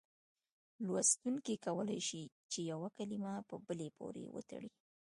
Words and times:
لوستونکی 0.85 1.55
کولای 1.65 1.99
شي 2.07 2.23
چې 2.51 2.59
یوه 2.71 2.87
کلمه 2.97 3.33
په 3.49 3.55
بلې 3.67 3.87
پورې 3.97 4.23
وتړي. 4.35 4.69